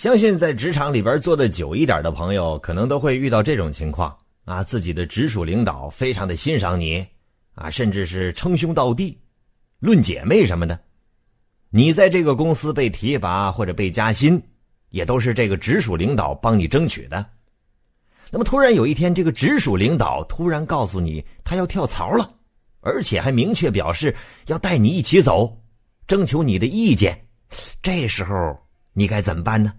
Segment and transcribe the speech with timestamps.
[0.00, 4.16] 相信在职场里边做的久一点的朋友，可能都会遇到这种情况
[4.46, 7.06] 啊，自己的直属领导非常的欣赏你，
[7.52, 9.20] 啊，甚至是称兄道弟、
[9.78, 10.80] 论姐妹什么的。
[11.68, 14.42] 你在这个公司被提拔或者被加薪，
[14.88, 17.26] 也都是这个直属领导帮你争取的。
[18.30, 22.32] 那么突然有一天，这个直属领导突然告诉你他要跳槽了，
[22.80, 25.60] 而且还明确表示要带你一起走，
[26.06, 27.26] 征求你的意见。
[27.82, 28.58] 这时候
[28.94, 29.74] 你该怎么办呢？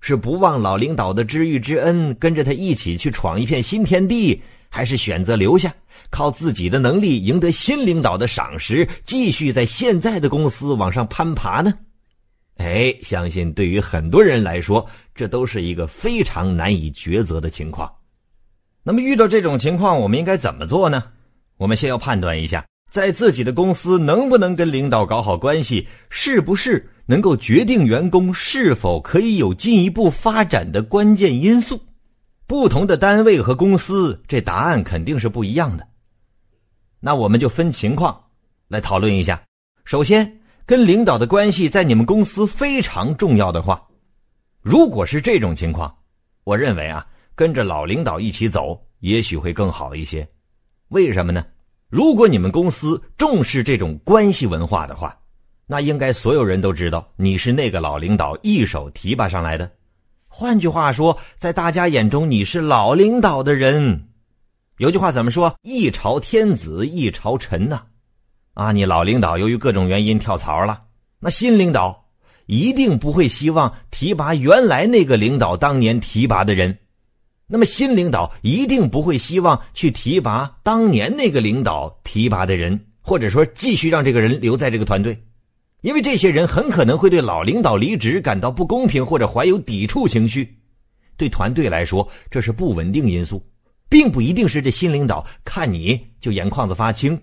[0.00, 5.74] 是不忘老领导的知遇之恩，跟着他一起去闯一片新天地，还是选择留下，
[6.10, 11.72] 靠自己的能力赢得新领导的赏识，继续在现在的公司往上攀爬呢？
[12.56, 14.84] 哎，相信对于很多人来说，
[15.14, 17.92] 这都是一个非常难以抉择的情况。
[18.82, 21.04] 那么遇到这种情况，我们应该怎么做呢？
[21.56, 31.80] 我们先要判断一下，在自己的公司能不能跟领导搞好关系，是不是能够决定员工是否可以有进一步发展的关键因素。
[32.46, 35.86] 不同的单位和公司，这答案肯定是不一样的。
[37.00, 38.24] 那我们就分情况
[38.68, 39.42] 来讨论一下。
[39.84, 40.34] 首先。
[40.68, 43.82] 跟领导的关系在你们公司非常重要的话，
[44.60, 45.96] 如果是这种情况，
[46.44, 50.28] 我认为啊，跟着老领导一起走也许会更好一些。
[50.88, 51.42] 为什么呢？
[51.88, 55.18] 如果你们公司重视这种关系文化的话，
[55.66, 59.70] 那应该所有人都知道你是那个老领导一手提拔上来的。
[60.26, 64.08] 换句话说，在大家眼中你是老领导的人。
[64.76, 65.54] 有句话怎么说？
[65.62, 67.82] 一朝天子一朝臣呐。
[68.52, 70.82] 啊，你老领导由于各种原因跳槽了，
[71.20, 72.04] 那新领导
[72.44, 76.78] 一定不会希望提拔原来那个领导当年提拔的人，
[77.50, 85.18] 那么新领导一定不会希望去提拔当年那个领导提拔的人，或者说继续让这个人留在这个团队，
[85.80, 90.56] 因为这些人很可能会对老领导离职感到不公平或者怀有抵触情绪，
[91.16, 93.42] 对团队来说这是不稳定因素，
[93.88, 97.18] 并不一定是这新领导看你就眼眶子发青。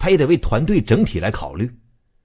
[0.00, 1.68] 他也得为团队整体来考虑。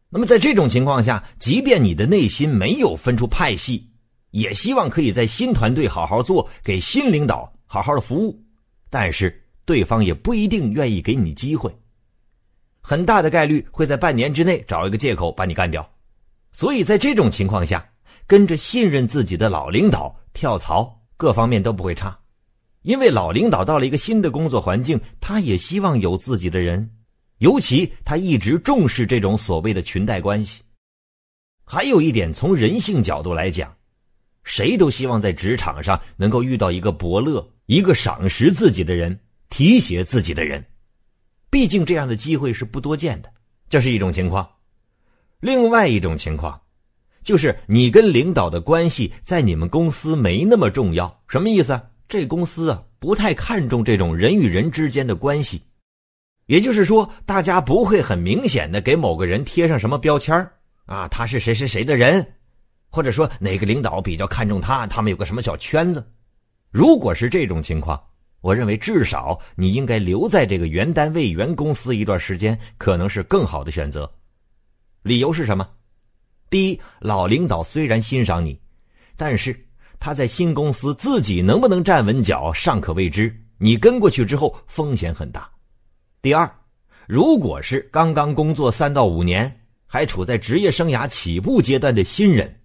[0.10, 3.90] 那么在这种情况下，即便你的内心没有分出派系，
[4.34, 8.44] 也希望可以在新团队好好做，给新领导好好的服务，
[8.90, 11.72] 但是对方也不一定愿意给你机会，
[12.82, 15.88] 很大的概率会在半年之内找一个借口把你干掉。
[16.52, 17.88] 所以在这种情况下，
[18.26, 22.18] 跟着信任自己的老领导跳槽，各方面都不会差，
[22.82, 26.90] 因为老领导到了一个新的工作环境，他也希望有自己的人。
[27.38, 30.62] 尤其他一直重视这种所谓的裙带关系。
[31.66, 33.72] 还有一点，从人性角度来讲，
[34.44, 40.64] 谁都希望在职场上能够遇到一个伯乐，一个赏识自己的人，提携自己的人。
[41.50, 43.32] 毕竟这样的机会是不多见的，
[43.70, 44.48] 这是一种情况。
[45.40, 46.60] 另外一种情况，
[47.22, 51.22] 就是你跟领导的关系在你们公司没那么重要。
[51.28, 51.80] 什么意思？
[52.08, 55.62] 这公司啊，不太看重这种人与人之间的关系。
[56.48, 60.36] 也就是说，大家不会很明显的给某个人贴上什么标签
[60.86, 62.34] 啊，他是谁谁谁的人，
[62.94, 66.08] 或者说哪个领导比较看重他，他们有个什么小圈子。
[66.70, 68.00] 如果是这种情况，
[68.40, 74.08] 我认为至少你应该留在这个原单位、原公司一段时间，可能是更好的选择。
[75.02, 75.68] 理由是什么？
[76.52, 78.60] 第一，老领导虽然欣赏你，
[79.18, 79.60] 但是
[80.00, 85.50] 他在新公司自己能不能站稳脚尚可未知，你跟过去之后风险很大。
[86.22, 86.48] 第二，
[87.08, 92.56] 如果是刚刚工作三到五年，还处在职业生涯起步阶段的新人，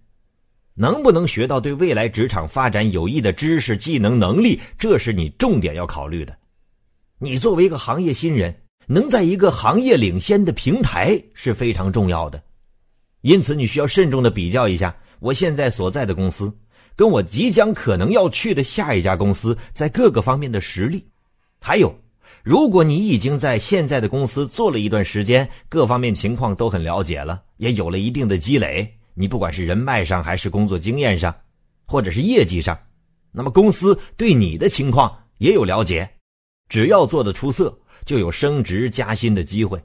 [0.81, 6.33] 能不能学到对未来职场发展有益的知识、技能、能力，这是你重点要考虑的。
[7.17, 8.55] 你作为一个行业新人，
[8.87, 12.41] 能在一个行业领先的平台是非常重要的。
[13.19, 16.49] 因此，你需要慎重的比较一下我现在所在的公司，
[16.95, 21.05] 跟我即将可能要去的下一家公司在各个方面的实力，
[21.59, 21.93] 还有。
[22.41, 31.35] 如果你已经在现在的公司做了一段时间，各方面情况都很了解了，也有了一定的积累，你不管是人脉上，还是工作经验上，
[31.85, 32.79] 或者是业绩上，
[33.33, 36.09] 那么公司对你的情况也有了解，
[36.69, 39.77] 只要做的出色，就有升职加薪的机会。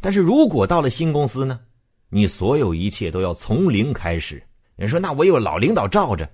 [0.00, 1.60] 但是如果到了新公司呢，
[2.08, 4.42] 你所有一切都要从零开始。
[4.74, 6.28] 人说那我有老领导罩着，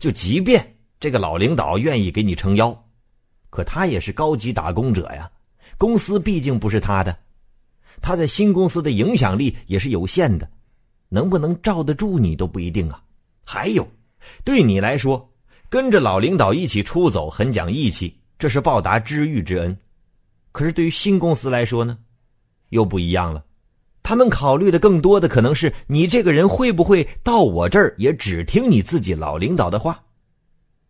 [0.00, 2.76] 就即便这个老领导愿意给你撑腰。
[3.50, 5.30] 可他也是高级打工者呀，
[5.76, 7.16] 公司毕竟不是他的，
[8.02, 10.50] 他在新公司的影响力也是有限的，
[11.08, 13.02] 能不能罩得住你都不一定啊。
[13.44, 13.86] 还有，
[14.44, 15.30] 对你来说，
[15.68, 19.76] 跟着老领导一起出走很讲义气，这是报答知遇之恩。
[20.52, 21.98] 可是对于新公司来说呢，
[22.70, 23.44] 又不一样了，
[24.02, 30.02] 他们考虑的更多的可能是你这个人会不会到我这儿也只听你自己老领导的话。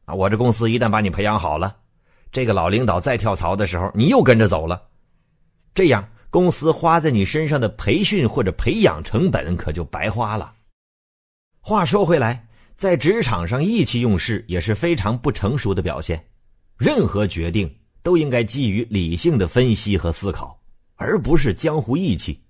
[0.04, 1.76] 啊，我这公司一旦把你培养好了，
[2.32, 4.82] 这个老领导再跳槽的时候，你又跟着走了，
[5.74, 10.52] 这样公司花在你身上的培训或者培养成本可就白花了。
[11.60, 12.46] 话说回来，
[12.76, 16.22] 在职场上意气用事也是非常不成熟的表现。
[16.76, 17.72] 任何决定
[18.02, 20.58] 都应该基于理性的分析和思考，
[20.96, 22.40] 而不是江湖义气。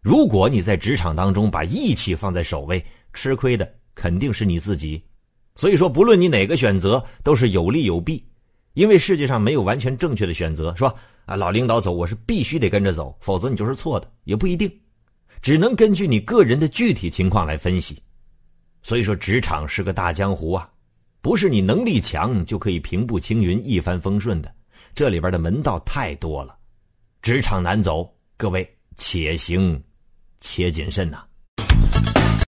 [0.00, 5.02] 如果你在职场当中把义气放在首位，吃亏的肯定是你自己。
[5.56, 8.22] 所以说，不论你哪个选择，都是有利有弊。
[8.74, 10.92] 因为世界上没有完全正确的选择，是吧？
[11.24, 14.70] 啊，老领导走，我是必须得跟着走，否则你就是错的，也不一定。
[15.40, 18.02] 只能根据你个人的具体情况来分析。
[18.82, 20.70] 所以说，职场是个大江湖啊。
[21.22, 24.54] 不是你能力强就可以平步青云、一帆风顺的，
[24.94, 26.54] 这里边的门道太多了，
[27.22, 29.82] 职场难走，各位且行
[30.38, 31.24] 且谨慎呐。